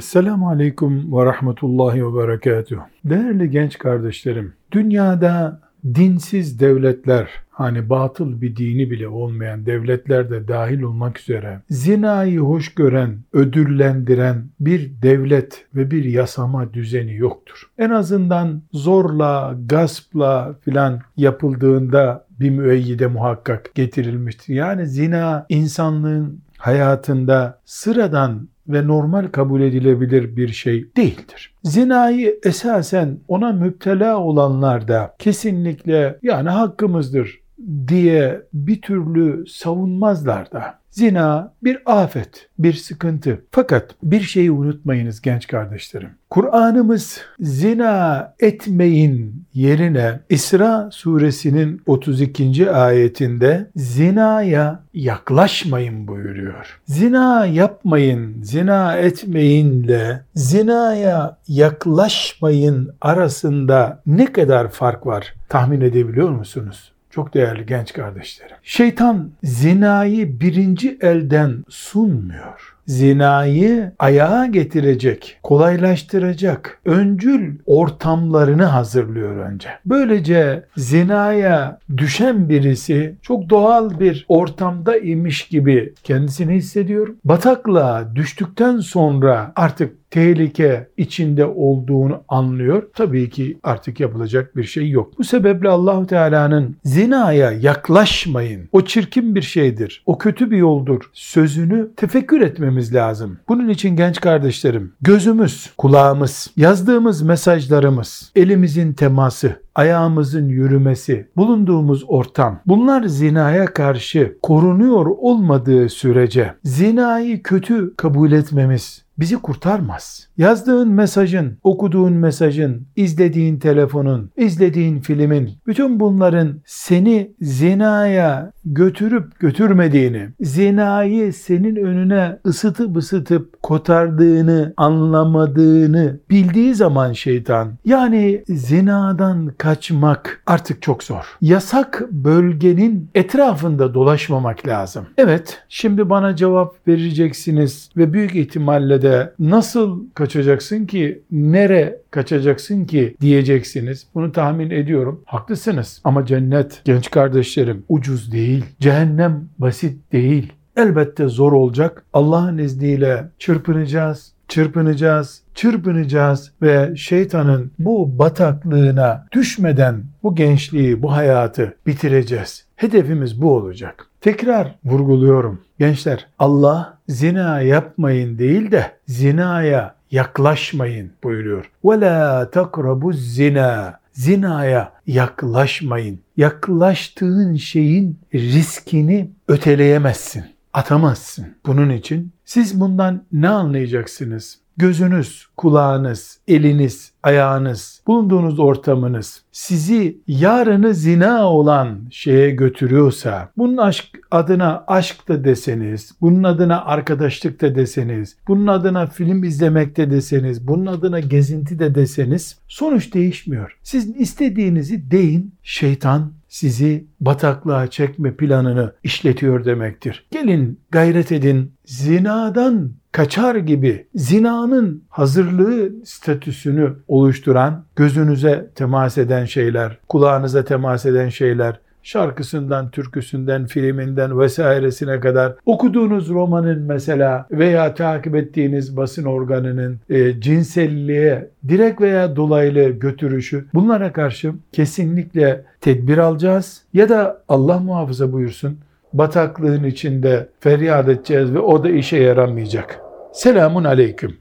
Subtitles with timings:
[0.00, 2.80] Selamun Aleyküm ve Rahmetullahi ve Berekatuhu.
[3.04, 5.60] Değerli genç kardeşlerim, dünyada
[5.94, 12.74] dinsiz devletler, hani batıl bir dini bile olmayan devletler de dahil olmak üzere zinayı hoş
[12.74, 17.70] gören, ödüllendiren bir devlet ve bir yasama düzeni yoktur.
[17.78, 24.54] En azından zorla, gaspla filan yapıldığında bir müeyyide muhakkak getirilmiştir.
[24.54, 31.54] Yani zina insanlığın hayatında sıradan ve normal kabul edilebilir bir şey değildir.
[31.62, 37.45] Zinayı esasen ona müptela olanlar da kesinlikle yani hakkımızdır
[37.88, 40.78] diye bir türlü savunmazlar da.
[40.96, 43.44] Zina bir afet, bir sıkıntı.
[43.50, 46.10] Fakat bir şeyi unutmayınız genç kardeşlerim.
[46.30, 52.70] Kur'an'ımız zina etmeyin yerine İsra suresinin 32.
[52.70, 56.80] ayetinde zinaya yaklaşmayın buyuruyor.
[56.86, 66.95] Zina yapmayın, zina etmeyinle zinaya yaklaşmayın arasında ne kadar fark var tahmin edebiliyor musunuz?
[67.16, 68.56] Çok değerli genç kardeşlerim.
[68.62, 72.75] Şeytan zinayı birinci elden sunmuyor.
[72.86, 79.68] Zinayı ayağa getirecek, kolaylaştıracak, öncül ortamlarını hazırlıyor önce.
[79.86, 87.08] Böylece zinaya düşen birisi çok doğal bir ortamda imiş gibi kendisini hissediyor.
[87.24, 92.82] Bataklığa düştükten sonra artık tehlike içinde olduğunu anlıyor.
[92.94, 95.18] Tabii ki artık yapılacak bir şey yok.
[95.18, 98.68] Bu sebeple Allahu Teala'nın zinaya yaklaşmayın.
[98.72, 100.02] O çirkin bir şeydir.
[100.06, 101.10] O kötü bir yoldur.
[101.12, 103.38] Sözünü tefekkür etmemiz lazım.
[103.48, 113.02] Bunun için genç kardeşlerim, gözümüz, kulağımız, yazdığımız mesajlarımız, elimizin teması, ayağımızın yürümesi, bulunduğumuz ortam bunlar
[113.04, 120.28] zinaya karşı korunuyor olmadığı sürece zinayı kötü kabul etmemiz bizi kurtarmaz.
[120.36, 131.32] Yazdığın mesajın, okuduğun mesajın, izlediğin telefonun, izlediğin filmin, bütün bunların seni zinaya götürüp götürmediğini, zinayı
[131.32, 141.36] senin önüne ısıtıp ısıtıp kotardığını, anlamadığını bildiği zaman şeytan, yani zinadan kaçmak artık çok zor.
[141.40, 145.06] Yasak bölgenin etrafında dolaşmamak lazım.
[145.18, 153.16] Evet, şimdi bana cevap vereceksiniz ve büyük ihtimalle de nasıl kaçacaksın ki, nere kaçacaksın ki
[153.20, 154.06] diyeceksiniz.
[154.14, 155.22] Bunu tahmin ediyorum.
[155.24, 156.00] Haklısınız.
[156.04, 158.64] Ama cennet genç kardeşlerim ucuz değil.
[158.80, 160.52] Cehennem basit değil.
[160.76, 162.04] Elbette zor olacak.
[162.12, 172.66] Allah'ın izniyle çırpınacağız, çırpınacağız, çırpınacağız ve şeytanın bu bataklığına düşmeden bu gençliği, bu hayatı bitireceğiz.
[172.76, 174.06] Hedefimiz bu olacak.
[174.20, 175.60] Tekrar vurguluyorum.
[175.78, 181.70] Gençler Allah zina yapmayın değil de zinaya yaklaşmayın buyuruyor.
[181.84, 184.00] La takrabu zina.
[184.12, 186.20] Zinaya yaklaşmayın.
[186.36, 190.44] Yaklaştığın şeyin riskini öteleyemezsin.
[190.72, 191.46] Atamazsın.
[191.66, 194.58] Bunun için siz bundan ne anlayacaksınız?
[194.76, 204.84] gözünüz, kulağınız, eliniz, ayağınız, bulunduğunuz ortamınız sizi yarını zina olan şeye götürüyorsa, bunun aşk adına
[204.86, 210.86] aşk da deseniz, bunun adına arkadaşlık da deseniz, bunun adına film izlemek de deseniz, bunun
[210.86, 213.78] adına gezinti de deseniz sonuç değişmiyor.
[213.82, 220.26] Siz istediğinizi deyin, şeytan sizi bataklığa çekme planını işletiyor demektir.
[220.30, 221.72] Gelin gayret edin.
[221.84, 231.80] Zinadan kaçar gibi zinanın hazırlığı statüsünü oluşturan, gözünüze temas eden şeyler, kulağınıza temas eden şeyler,
[232.02, 241.50] şarkısından, türküsünden, filminden vesairesine kadar okuduğunuz romanın mesela veya takip ettiğiniz basın organının e, cinselliğe
[241.68, 246.82] direkt veya dolaylı götürüşü bunlara karşı kesinlikle tedbir alacağız.
[246.92, 248.78] Ya da Allah muhafaza buyursun
[249.12, 253.00] bataklığın içinde feryat edeceğiz ve o da işe yaramayacak.
[253.32, 254.36] Selamun aleyküm.